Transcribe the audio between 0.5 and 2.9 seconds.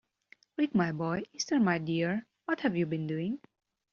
Rick, my boy, Esther, my dear, what have you